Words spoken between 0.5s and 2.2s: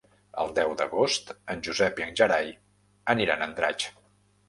deu d'agost en Josep i en